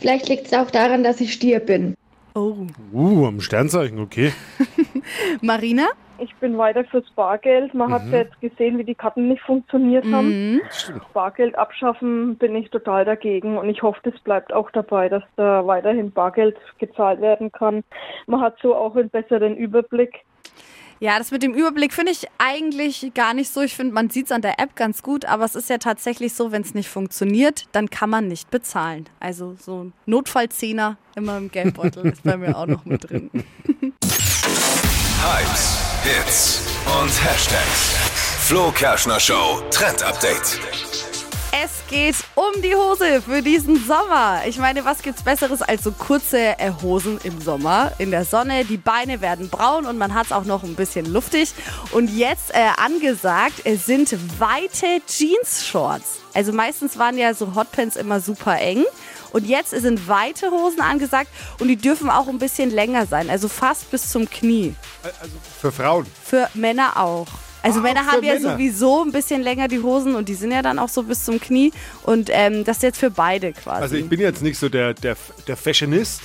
Vielleicht 0.00 0.28
liegt 0.28 0.46
es 0.46 0.52
auch 0.54 0.70
daran, 0.70 1.04
dass 1.04 1.20
ich 1.20 1.32
Stier 1.32 1.60
bin. 1.60 1.94
Oh. 2.34 2.56
Uh, 2.92 3.26
am 3.26 3.40
Sternzeichen, 3.40 4.00
okay. 4.00 4.32
Marina? 5.40 5.86
Ich 6.18 6.34
bin 6.36 6.56
weiter 6.56 6.84
fürs 6.84 7.08
Bargeld. 7.16 7.74
Man 7.74 7.92
hat 7.92 8.02
ja 8.10 8.18
jetzt 8.18 8.40
gesehen, 8.40 8.78
wie 8.78 8.84
die 8.84 8.94
Karten 8.94 9.28
nicht 9.28 9.42
funktioniert 9.42 10.04
haben. 10.12 10.60
Bargeld 11.12 11.56
abschaffen 11.58 12.36
bin 12.36 12.54
ich 12.54 12.70
total 12.70 13.04
dagegen 13.04 13.58
und 13.58 13.68
ich 13.68 13.82
hoffe, 13.82 13.98
das 14.04 14.18
bleibt 14.20 14.52
auch 14.52 14.70
dabei, 14.70 15.08
dass 15.08 15.24
da 15.36 15.66
weiterhin 15.66 16.12
Bargeld 16.12 16.56
gezahlt 16.78 17.20
werden 17.20 17.50
kann. 17.50 17.82
Man 18.26 18.40
hat 18.40 18.56
so 18.62 18.74
auch 18.74 18.94
einen 18.94 19.10
besseren 19.10 19.56
Überblick. 19.56 20.24
Ja, 21.00 21.18
das 21.18 21.32
mit 21.32 21.42
dem 21.42 21.54
Überblick 21.54 21.92
finde 21.92 22.12
ich 22.12 22.26
eigentlich 22.38 23.12
gar 23.14 23.34
nicht 23.34 23.50
so. 23.50 23.60
Ich 23.60 23.74
finde, 23.74 23.92
man 23.92 24.10
sieht 24.10 24.26
es 24.26 24.32
an 24.32 24.42
der 24.42 24.60
App 24.60 24.76
ganz 24.76 25.02
gut, 25.02 25.24
aber 25.24 25.44
es 25.44 25.54
ist 25.54 25.68
ja 25.68 25.78
tatsächlich 25.78 26.34
so, 26.34 26.52
wenn 26.52 26.62
es 26.62 26.74
nicht 26.74 26.88
funktioniert, 26.88 27.66
dann 27.72 27.90
kann 27.90 28.08
man 28.08 28.28
nicht 28.28 28.50
bezahlen. 28.50 29.08
Also 29.20 29.56
so 29.58 29.84
ein 29.84 29.92
Notfallzehner 30.06 30.96
immer 31.16 31.36
im 31.36 31.50
Geldbeutel 31.50 32.06
ist 32.12 32.22
bei 32.22 32.36
mir 32.36 32.56
auch 32.56 32.66
noch 32.66 32.84
mit 32.84 33.10
drin. 33.10 33.30
Hypes, 35.24 35.93
Hits 36.04 36.60
und 37.00 37.08
Hashtags. 37.24 37.94
Flo 38.46 38.70
Kerschner 38.72 39.18
Show 39.18 39.62
Trend 39.70 40.02
Update. 40.02 40.60
Es 41.50 41.70
geht 41.88 42.16
um 42.34 42.60
die 42.60 42.74
Hose 42.74 43.22
für 43.22 43.40
diesen 43.40 43.82
Sommer. 43.82 44.42
Ich 44.46 44.58
meine, 44.58 44.84
was 44.84 45.00
gibt's 45.00 45.22
Besseres 45.22 45.62
als 45.62 45.82
so 45.82 45.92
kurze 45.92 46.58
äh, 46.58 46.72
Hosen 46.82 47.18
im 47.24 47.40
Sommer 47.40 47.92
in 47.96 48.10
der 48.10 48.26
Sonne? 48.26 48.66
Die 48.66 48.76
Beine 48.76 49.22
werden 49.22 49.48
braun 49.48 49.86
und 49.86 49.96
man 49.96 50.12
hat's 50.12 50.30
auch 50.30 50.44
noch 50.44 50.62
ein 50.62 50.74
bisschen 50.74 51.10
luftig. 51.10 51.54
Und 51.92 52.10
jetzt 52.14 52.50
äh, 52.54 52.66
angesagt 52.76 53.64
äh, 53.64 53.76
sind 53.76 54.14
weite 54.38 55.00
Jeans-Shorts. 55.06 56.20
Also 56.34 56.52
meistens 56.52 56.98
waren 56.98 57.16
ja 57.16 57.32
so 57.32 57.54
Hotpants 57.54 57.96
immer 57.96 58.20
super 58.20 58.58
eng. 58.58 58.84
Und 59.34 59.46
jetzt 59.48 59.70
sind 59.70 60.06
weite 60.06 60.52
Hosen 60.52 60.80
angesagt 60.80 61.28
und 61.58 61.66
die 61.66 61.74
dürfen 61.74 62.08
auch 62.08 62.28
ein 62.28 62.38
bisschen 62.38 62.70
länger 62.70 63.04
sein, 63.04 63.28
also 63.28 63.48
fast 63.48 63.90
bis 63.90 64.08
zum 64.08 64.30
Knie. 64.30 64.76
Also 65.02 65.34
für 65.60 65.72
Frauen. 65.72 66.06
Für 66.22 66.48
Männer 66.54 66.96
auch. 66.96 67.26
Also 67.60 67.80
Ah, 67.80 67.82
Männer 67.82 68.06
haben 68.06 68.22
ja 68.22 68.34
Männer. 68.34 68.52
sowieso 68.52 69.02
ein 69.02 69.10
bisschen 69.10 69.42
länger 69.42 69.66
die 69.66 69.80
Hosen 69.80 70.14
und 70.14 70.28
die 70.28 70.34
sind 70.34 70.52
ja 70.52 70.62
dann 70.62 70.78
auch 70.78 70.88
so 70.88 71.02
bis 71.02 71.24
zum 71.24 71.40
Knie. 71.40 71.72
Und 72.04 72.30
ähm, 72.30 72.62
das 72.62 72.76
ist 72.76 72.82
jetzt 72.84 72.98
für 73.00 73.10
beide 73.10 73.52
quasi. 73.52 73.82
Also 73.82 73.96
ich 73.96 74.08
bin 74.08 74.20
jetzt 74.20 74.40
nicht 74.40 74.56
so 74.56 74.68
der, 74.68 74.94
der, 74.94 75.16
der 75.48 75.56
Fashionist, 75.56 76.20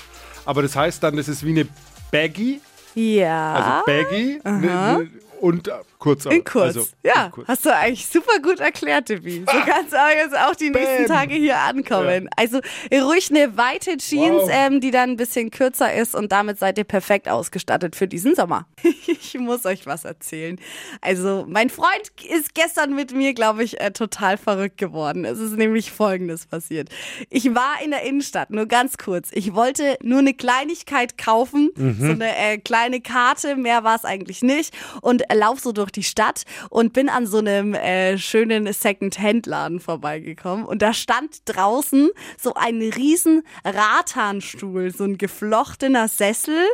aber 0.45 0.61
das 0.61 0.75
heißt 0.75 1.01
dann, 1.01 1.17
das 1.17 1.27
ist 1.27 1.43
wie 1.43 1.49
eine 1.49 1.67
Baggy, 2.11 2.61
ja. 2.93 3.53
also 3.55 3.85
Baggy 3.87 4.39
ne, 4.43 4.59
ne, 4.59 5.09
und 5.41 5.71
äh, 5.99 6.03
kurzer. 6.03 6.31
in 6.31 6.43
kurz. 6.43 6.77
Also, 6.77 6.87
ja, 7.03 7.25
in 7.25 7.31
kurz. 7.31 7.47
hast 7.47 7.65
du 7.65 7.75
eigentlich 7.75 8.05
super 8.07 8.39
gut 8.41 8.59
erklärt, 8.59 9.07
Tippi. 9.07 9.43
So 9.45 9.57
kannst 9.65 9.91
du 9.93 9.97
auch 9.97 10.09
jetzt 10.09 10.35
auch 10.37 10.55
die 10.55 10.69
nächsten 10.69 11.05
Bam. 11.05 11.17
Tage 11.17 11.33
hier 11.35 11.57
ankommen. 11.57 12.29
Also 12.35 12.59
ruhig 12.91 13.29
eine 13.29 13.57
weite 13.57 13.97
Jeans, 13.97 14.43
Wow. 14.43 14.49
ähm, 14.51 14.81
die 14.81 14.91
dann 14.91 15.11
ein 15.11 15.17
bisschen 15.17 15.51
kürzer 15.51 15.93
ist 15.93 16.15
und 16.15 16.31
damit 16.31 16.57
seid 16.59 16.77
ihr 16.77 16.83
perfekt 16.83 17.27
ausgestattet 17.27 17.95
für 17.95 18.07
diesen 18.07 18.35
Sommer. 18.35 18.65
ich 19.07 19.33
muss 19.39 19.65
euch 19.65 19.85
was 19.85 20.05
erzählen. 20.05 20.57
Also 21.01 21.45
mein 21.47 21.69
Freund 21.69 22.11
ist 22.29 22.53
gestern 22.55 22.95
mit 22.95 23.13
mir, 23.13 23.33
glaube 23.33 23.63
ich, 23.63 23.79
äh, 23.81 23.91
total 23.91 24.37
verrückt 24.37 24.77
geworden. 24.77 25.25
Es 25.25 25.39
ist 25.39 25.57
nämlich 25.57 25.91
Folgendes 25.91 26.45
passiert. 26.45 26.89
Ich 27.29 27.53
war 27.53 27.75
in 27.83 27.91
der 27.91 28.03
Innenstadt, 28.03 28.49
nur 28.51 28.65
ganz 28.67 28.97
kurz. 28.97 29.29
Ich 29.33 29.53
wollte 29.53 29.97
nur 30.01 30.19
eine 30.19 30.33
Kleinigkeit 30.33 31.17
kaufen, 31.17 31.71
so 31.75 32.11
eine 32.11 32.35
äh, 32.37 32.57
kleine 32.57 33.01
Karte, 33.01 33.55
mehr 33.55 33.83
war 33.83 33.95
es 33.95 34.05
eigentlich 34.05 34.41
nicht 34.41 34.73
und 35.01 35.29
äh, 35.29 35.35
lauf 35.35 35.59
so 35.59 35.71
durch 35.71 35.88
die 35.91 36.03
Stadt 36.03 36.43
und 36.69 36.93
bin 36.93 37.09
an 37.09 37.27
so 37.27 37.37
einem 37.37 37.73
äh, 37.73 38.17
schönen 38.17 38.71
Second-Hand-Laden 38.71 39.79
vorbeigekommen. 39.79 40.65
Und 40.65 40.81
da 40.81 40.93
stand 40.93 41.41
draußen 41.45 42.09
so 42.37 42.53
ein 42.53 42.81
riesen 42.81 43.43
Rathahnstuhl, 43.63 44.91
so 44.91 45.03
ein 45.03 45.17
geflochtener 45.17 46.07
Sessel, 46.07 46.65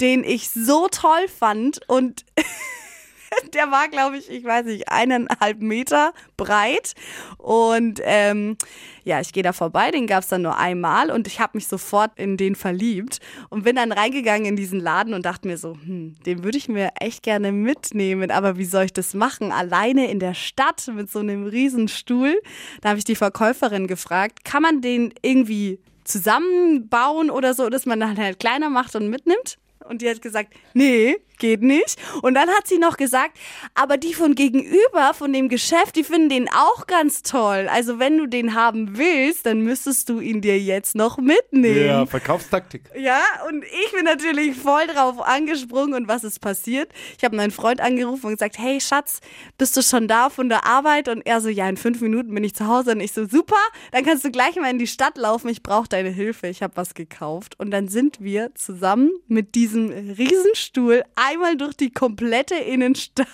den 0.00 0.24
ich 0.24 0.50
so 0.50 0.88
toll 0.88 1.28
fand 1.28 1.80
und 1.88 2.24
der 3.54 3.70
war, 3.70 3.88
glaube 3.88 4.18
ich, 4.18 4.30
ich 4.30 4.44
weiß 4.44 4.66
nicht, 4.66 4.88
eineinhalb 4.88 5.60
Meter 5.60 6.12
breit. 6.36 6.94
Und 7.38 8.00
ähm, 8.04 8.56
ja, 9.04 9.20
ich 9.20 9.32
gehe 9.32 9.42
da 9.42 9.52
vorbei, 9.52 9.90
den 9.90 10.06
gab 10.06 10.22
es 10.22 10.28
dann 10.28 10.42
nur 10.42 10.56
einmal 10.56 11.10
und 11.10 11.26
ich 11.26 11.40
habe 11.40 11.56
mich 11.56 11.66
sofort 11.66 12.12
in 12.16 12.36
den 12.36 12.54
verliebt 12.54 13.18
und 13.48 13.64
bin 13.64 13.76
dann 13.76 13.92
reingegangen 13.92 14.46
in 14.46 14.56
diesen 14.56 14.80
Laden 14.80 15.14
und 15.14 15.24
dachte 15.26 15.48
mir 15.48 15.56
so, 15.56 15.74
hm, 15.74 16.14
den 16.26 16.44
würde 16.44 16.58
ich 16.58 16.68
mir 16.68 16.90
echt 17.00 17.22
gerne 17.22 17.52
mitnehmen, 17.52 18.30
aber 18.30 18.56
wie 18.56 18.64
soll 18.64 18.84
ich 18.84 18.92
das 18.92 19.14
machen? 19.14 19.52
Alleine 19.52 20.10
in 20.10 20.18
der 20.18 20.34
Stadt 20.34 20.88
mit 20.94 21.10
so 21.10 21.20
einem 21.20 21.44
riesen 21.46 21.88
Stuhl. 21.88 22.40
Da 22.80 22.90
habe 22.90 22.98
ich 22.98 23.04
die 23.04 23.16
Verkäuferin 23.16 23.86
gefragt, 23.86 24.44
kann 24.44 24.62
man 24.62 24.80
den 24.80 25.14
irgendwie 25.22 25.78
zusammenbauen 26.04 27.30
oder 27.30 27.54
so, 27.54 27.68
dass 27.68 27.86
man 27.86 28.00
dann 28.00 28.18
halt 28.18 28.38
kleiner 28.38 28.70
macht 28.70 28.96
und 28.96 29.08
mitnimmt? 29.08 29.58
Und 29.88 30.02
die 30.02 30.08
hat 30.08 30.22
gesagt, 30.22 30.52
nee, 30.74 31.16
geht 31.40 31.62
nicht. 31.62 31.96
Und 32.22 32.34
dann 32.34 32.48
hat 32.48 32.68
sie 32.68 32.78
noch 32.78 32.96
gesagt, 32.96 33.36
aber 33.74 33.96
die 33.96 34.14
von 34.14 34.36
gegenüber, 34.36 35.12
von 35.14 35.32
dem 35.32 35.48
Geschäft, 35.48 35.96
die 35.96 36.04
finden 36.04 36.28
den 36.28 36.48
auch 36.48 36.86
ganz 36.86 37.22
toll. 37.22 37.66
Also 37.68 37.98
wenn 37.98 38.18
du 38.18 38.26
den 38.26 38.54
haben 38.54 38.96
willst, 38.96 39.46
dann 39.46 39.62
müsstest 39.62 40.08
du 40.08 40.20
ihn 40.20 40.40
dir 40.40 40.60
jetzt 40.60 40.94
noch 40.94 41.18
mitnehmen. 41.18 41.86
Ja, 41.86 42.06
Verkaufstaktik. 42.06 42.82
Ja, 42.96 43.22
und 43.48 43.64
ich 43.64 43.92
bin 43.92 44.04
natürlich 44.04 44.54
voll 44.54 44.86
drauf 44.86 45.20
angesprungen 45.20 45.94
und 45.94 46.08
was 46.08 46.22
ist 46.22 46.40
passiert? 46.40 46.92
Ich 47.18 47.24
habe 47.24 47.34
meinen 47.34 47.50
Freund 47.50 47.80
angerufen 47.80 48.26
und 48.26 48.32
gesagt, 48.32 48.58
hey 48.58 48.80
Schatz, 48.80 49.20
bist 49.58 49.76
du 49.76 49.82
schon 49.82 50.06
da 50.06 50.30
von 50.30 50.48
der 50.48 50.66
Arbeit? 50.66 51.08
Und 51.08 51.22
er 51.26 51.40
so, 51.40 51.48
ja, 51.48 51.68
in 51.68 51.78
fünf 51.78 52.00
Minuten 52.00 52.34
bin 52.34 52.44
ich 52.44 52.54
zu 52.54 52.66
Hause. 52.66 52.92
Und 52.92 53.00
ich 53.00 53.12
so, 53.12 53.26
super, 53.26 53.56
dann 53.92 54.04
kannst 54.04 54.24
du 54.24 54.30
gleich 54.30 54.56
mal 54.56 54.70
in 54.70 54.78
die 54.78 54.86
Stadt 54.86 55.16
laufen, 55.16 55.48
ich 55.48 55.62
brauche 55.62 55.88
deine 55.88 56.10
Hilfe, 56.10 56.48
ich 56.48 56.62
habe 56.62 56.76
was 56.76 56.92
gekauft. 56.92 57.58
Und 57.58 57.70
dann 57.70 57.88
sind 57.88 58.20
wir 58.20 58.50
zusammen 58.54 59.10
mit 59.26 59.54
diesem 59.54 59.69
Riesenstuhl 59.74 61.02
einmal 61.14 61.56
durch 61.56 61.76
die 61.76 61.90
komplette 61.90 62.54
Innenstadt 62.54 63.26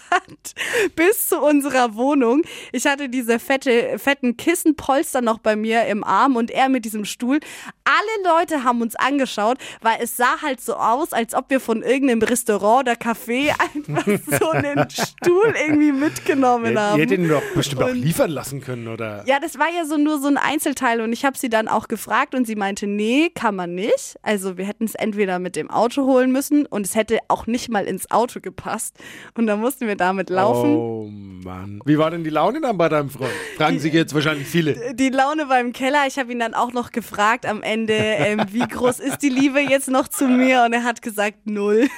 bis 0.96 1.28
zu 1.28 1.40
unserer 1.40 1.94
Wohnung. 1.94 2.42
Ich 2.72 2.86
hatte 2.86 3.08
diese 3.08 3.38
fette, 3.38 3.98
fetten 3.98 4.36
Kissenpolster 4.36 5.20
noch 5.20 5.38
bei 5.38 5.56
mir 5.56 5.86
im 5.86 6.04
Arm 6.04 6.36
und 6.36 6.50
er 6.50 6.68
mit 6.68 6.84
diesem 6.84 7.04
Stuhl. 7.04 7.40
Alle 7.86 8.36
Leute 8.38 8.64
haben 8.64 8.82
uns 8.82 8.96
angeschaut, 8.96 9.58
weil 9.80 9.96
es 10.00 10.16
sah 10.16 10.42
halt 10.42 10.60
so 10.60 10.74
aus, 10.74 11.12
als 11.12 11.34
ob 11.34 11.48
wir 11.50 11.60
von 11.60 11.82
irgendeinem 11.82 12.22
Restaurant 12.22 12.88
oder 12.88 12.92
Café 12.94 13.50
einfach 13.74 14.04
so 14.40 14.50
einen 14.50 14.90
Stuhl 14.90 15.54
irgendwie 15.64 15.92
mitgenommen 15.92 16.72
Ihr 16.74 16.80
haben. 16.80 17.00
hättet 17.00 17.20
ihn 17.20 17.28
doch 17.28 17.42
bestimmt 17.54 17.82
auch 17.84 17.88
Und- 17.90 17.96
liefern 17.96 18.30
lassen 18.30 18.60
können, 18.60 18.88
oder? 18.88 19.22
Ja, 19.26 19.38
das 19.40 19.58
war 19.58 19.68
ja 19.74 19.84
so 19.84 19.96
nur 19.96 20.18
so 20.20 20.26
ein 20.28 20.36
Einzelteil 20.36 21.00
und 21.00 21.12
ich 21.12 21.24
habe 21.24 21.38
sie 21.38 21.48
dann 21.48 21.68
auch 21.68 21.86
gefragt 21.86 22.34
und 22.34 22.44
sie 22.46 22.56
meinte, 22.56 22.86
nee, 22.88 23.30
kann 23.32 23.54
man 23.54 23.74
nicht. 23.76 24.16
Also 24.22 24.56
wir 24.58 24.64
hätten 24.66 24.84
es 24.84 24.96
entweder 24.96 25.38
mit 25.38 25.54
dem 25.54 25.70
Auto 25.70 26.04
holen 26.06 26.32
müssen 26.32 26.66
und 26.66 26.84
es 26.86 26.96
hätte 26.96 27.18
auch 27.28 27.46
nicht 27.46 27.70
mal 27.70 27.84
ins 27.84 28.10
Auto 28.10 28.40
gepasst 28.40 28.96
und 29.34 29.46
dann 29.46 29.60
mussten 29.60 29.86
wir 29.86 29.96
damit 29.96 30.28
laufen. 30.28 30.74
Oh 30.76 31.08
Mann. 31.08 31.80
Wie 31.84 31.98
war 31.98 32.10
denn 32.10 32.24
die 32.24 32.30
Laune 32.30 32.60
dann 32.60 32.76
bei 32.76 32.88
deinem 32.88 33.10
Freund? 33.10 33.30
Fragen 33.56 33.78
sich 33.78 33.92
jetzt 33.94 34.12
wahrscheinlich 34.12 34.48
viele. 34.48 34.94
Die 34.94 35.10
Laune 35.10 35.46
beim 35.46 35.72
Keller, 35.72 36.04
ich 36.08 36.18
habe 36.18 36.32
ihn 36.32 36.40
dann 36.40 36.54
auch 36.54 36.72
noch 36.72 36.90
gefragt 36.90 37.46
am 37.46 37.62
Ende, 37.62 37.75
ähm, 37.88 38.42
wie 38.50 38.66
groß 38.66 39.00
ist 39.00 39.18
die 39.18 39.28
Liebe 39.28 39.60
jetzt 39.60 39.88
noch 39.88 40.08
zu 40.08 40.26
mir 40.28 40.64
und 40.64 40.72
er 40.72 40.84
hat 40.84 41.02
gesagt 41.02 41.46
null. 41.46 41.88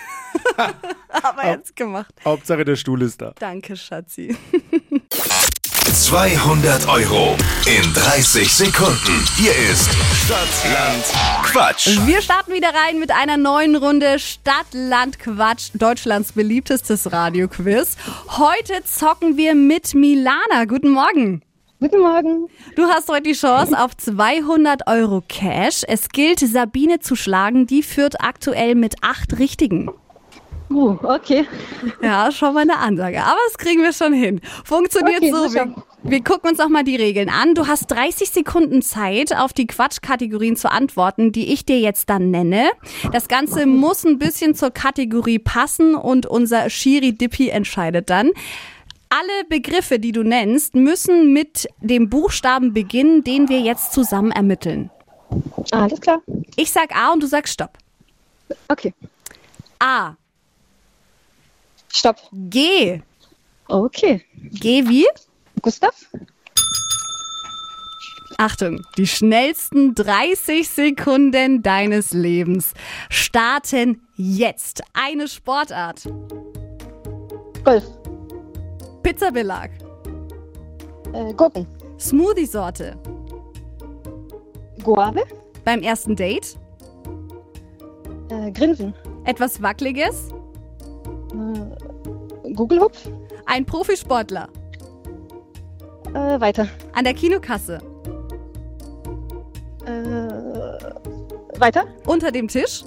Aber 1.11 1.43
er 1.43 1.53
hat's 1.53 1.75
gemacht. 1.75 2.15
Hauptsache 2.25 2.65
der 2.65 2.77
Stuhl 2.77 3.03
ist 3.03 3.21
da. 3.21 3.33
Danke, 3.39 3.77
Schatzi. 3.77 4.37
200 5.93 6.87
Euro 6.87 7.37
in 7.67 7.93
30 7.95 8.53
Sekunden. 8.53 9.25
Hier 9.37 9.53
ist 9.71 9.91
Stadtland 10.25 11.05
Quatsch. 11.43 11.89
Wir 12.07 12.23
starten 12.23 12.53
wieder 12.53 12.69
rein 12.69 13.01
mit 13.01 13.11
einer 13.11 13.37
neuen 13.37 13.75
Runde 13.75 14.19
Stadt, 14.19 14.67
Land, 14.73 15.19
Quatsch, 15.19 15.71
Deutschlands 15.75 16.33
beliebtestes 16.33 17.11
Radioquiz. 17.11 17.97
Heute 18.29 18.85
zocken 18.85 19.37
wir 19.37 19.55
mit 19.55 19.95
Milana. 19.95 20.67
Guten 20.67 20.91
Morgen. 20.91 21.43
Guten 21.81 22.01
Morgen. 22.01 22.49
Du 22.75 22.87
hast 22.89 23.09
heute 23.09 23.23
die 23.23 23.35
Chance 23.35 23.79
auf 23.79 23.97
200 23.97 24.89
Euro 24.89 25.23
Cash. 25.29 25.83
Es 25.87 26.09
gilt, 26.09 26.41
Sabine 26.41 26.99
zu 26.99 27.15
schlagen. 27.15 27.69
Die 27.69 27.85
führt 27.85 28.21
aktuell 28.21 28.75
mit 28.75 28.97
acht 29.03 29.39
Richtigen. 29.39 29.89
Uh, 30.71 30.97
okay. 31.05 31.47
Ja, 32.03 32.33
schon 32.33 32.55
mal 32.55 32.63
eine 32.63 32.79
Ansage. 32.79 33.23
Aber 33.23 33.39
das 33.47 33.59
kriegen 33.59 33.81
wir 33.83 33.93
schon 33.93 34.13
hin. 34.13 34.41
Funktioniert 34.65 35.23
Okay, 35.23 35.31
so. 35.31 35.55
Wir, 35.55 35.73
wir 36.03 36.25
gucken 36.25 36.51
uns 36.51 36.59
noch 36.59 36.69
mal 36.69 36.83
die 36.83 36.97
Regeln 36.97 37.31
an. 37.31 37.55
Du 37.55 37.69
hast 37.69 37.87
30 37.87 38.29
Sekunden 38.31 38.83
Zeit, 38.83 39.33
auf 39.37 39.53
die 39.53 39.69
Quatschkategorien 39.69 40.57
zu 40.57 40.73
antworten, 40.73 41.31
die 41.31 41.53
ich 41.53 41.65
dir 41.65 41.79
jetzt 41.79 42.11
dann 42.11 42.33
nenne. 42.33 42.71
Das 43.13 43.29
Ganze 43.29 43.67
muss 43.67 44.05
ein 44.05 44.19
bisschen 44.19 44.57
zur 44.57 44.73
Kategorie 44.73 45.39
passen 45.39 45.95
und 45.95 46.27
unser 46.27 46.71
Shiri 46.71 47.13
Dippi 47.13 47.51
entscheidet 47.51 48.11
dann. 48.11 48.33
Alle 49.11 49.45
Begriffe, 49.49 49.99
die 49.99 50.13
du 50.13 50.23
nennst, 50.23 50.75
müssen 50.75 51.33
mit 51.33 51.67
dem 51.81 52.11
Buchstaben 52.11 52.75
beginnen, 52.75 53.25
den 53.25 53.49
wir 53.49 53.61
jetzt 53.61 53.93
zusammen 53.93 54.31
ermitteln. 54.31 54.91
Alles 55.71 56.01
klar. 56.01 56.21
Ich 56.57 56.71
sag 56.71 56.95
A 56.95 57.13
und 57.13 57.23
du 57.23 57.27
sagst 57.27 57.55
Stopp. 57.55 57.79
Okay. 58.69 58.93
A. 59.79 60.15
Stopp. 61.93 62.17
G. 62.33 63.01
Okay. 63.67 64.25
G 64.35 64.89
wie? 64.89 65.07
Gustav? 65.63 65.95
Achtung, 68.41 68.81
die 68.97 69.07
schnellsten 69.07 69.97
30 69.97 70.69
Sekunden 70.69 71.63
deines 71.63 72.13
Lebens 72.13 72.73
starten 73.11 74.07
jetzt. 74.17 74.83
Eine 74.93 75.27
Sportart, 75.27 76.05
Golf. 77.65 77.85
Pizzabelag, 79.09 79.71
Äh, 81.15 81.33
Gurken. 81.33 81.67
Smoothie-Sorte, 81.99 82.95
Guave. 84.85 85.23
beim 85.65 85.81
ersten 85.81 86.15
Date, 86.15 86.59
Äh, 88.29 88.51
Grinsen. 88.53 88.93
etwas 89.25 89.63
Wackeliges, 89.63 90.29
Äh, 91.33 92.53
Google-Hupf. 92.53 93.09
ein 93.47 93.65
Profisportler, 93.65 94.51
Äh, 96.13 96.39
weiter. 96.39 96.69
an 96.93 97.05
der 97.05 97.15
Kinokasse, 97.15 97.79
Äh, 99.87 101.59
weiter. 101.59 101.85
unter 102.05 102.31
dem 102.31 102.47
Tisch, 102.49 102.85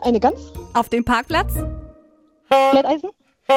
Eine 0.00 0.20
Gans. 0.20 0.52
Auf 0.74 0.88
dem 0.90 1.04
Parkplatz? 1.04 1.54
Glätteisen? 2.70 3.10
Oh. 3.50 3.54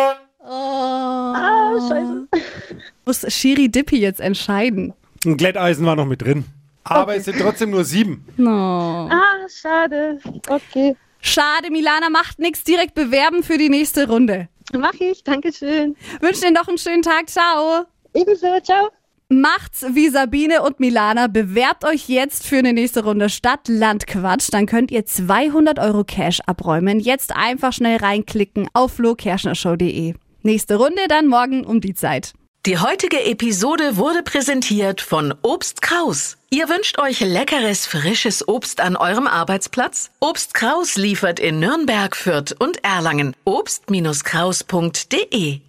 Ah, 0.47 1.73
scheiße. 1.87 2.27
Muss 3.05 3.25
Shiri 3.27 3.69
Dippy 3.69 3.99
jetzt 3.99 4.19
entscheiden. 4.19 4.93
Ein 5.25 5.37
Glätteisen 5.37 5.85
war 5.85 5.95
noch 5.95 6.05
mit 6.05 6.21
drin. 6.21 6.45
Aber 6.83 7.15
es 7.15 7.25
sind 7.25 7.39
trotzdem 7.39 7.69
nur 7.69 7.83
sieben. 7.83 8.25
No. 8.37 9.07
Ah, 9.11 9.47
schade. 9.47 10.19
Okay. 10.47 10.95
Schade, 11.21 11.69
Milana 11.69 12.09
macht 12.09 12.39
nichts. 12.39 12.63
Direkt 12.63 12.95
bewerben 12.95 13.43
für 13.43 13.57
die 13.57 13.69
nächste 13.69 14.07
Runde. 14.07 14.47
Mach 14.73 14.93
ich. 14.93 15.23
Dankeschön. 15.23 15.95
Wünsche 16.21 16.41
dir 16.41 16.51
noch 16.51 16.67
einen 16.67 16.79
schönen 16.79 17.03
Tag. 17.03 17.29
Ciao. 17.29 17.85
Ebenso. 18.13 18.59
Ciao. 18.61 18.89
Macht's 19.33 19.85
wie 19.93 20.09
Sabine 20.09 20.61
und 20.61 20.81
Milana. 20.81 21.27
Bewerbt 21.27 21.85
euch 21.85 22.09
jetzt 22.09 22.45
für 22.45 22.57
eine 22.57 22.73
nächste 22.73 23.05
Runde 23.05 23.29
Stadt-Land-Quatsch. 23.29 24.49
Dann 24.51 24.65
könnt 24.65 24.91
ihr 24.91 25.05
200 25.05 25.79
Euro 25.79 26.03
Cash 26.03 26.41
abräumen. 26.47 26.99
Jetzt 26.99 27.33
einfach 27.33 27.71
schnell 27.71 27.95
reinklicken 27.95 28.67
auf 28.73 28.91
flokerschnershow.de. 28.91 30.15
Nächste 30.43 30.75
Runde 30.75 31.07
dann 31.07 31.27
morgen 31.27 31.63
um 31.63 31.79
die 31.79 31.93
Zeit. 31.93 32.33
Die 32.65 32.77
heutige 32.77 33.23
Episode 33.23 33.95
wurde 33.95 34.21
präsentiert 34.21 34.99
von 34.99 35.33
Obst 35.43 35.81
Kraus. 35.81 36.35
Ihr 36.49 36.67
wünscht 36.67 36.99
euch 36.99 37.21
leckeres, 37.21 37.85
frisches 37.85 38.45
Obst 38.49 38.81
an 38.81 38.97
eurem 38.97 39.27
Arbeitsplatz? 39.27 40.11
Obst 40.19 40.53
Kraus 40.53 40.97
liefert 40.97 41.39
in 41.39 41.61
Nürnberg, 41.61 42.17
Fürth 42.17 42.53
und 42.59 42.83
Erlangen. 42.83 43.33
Obst-Kraus.de 43.45 45.61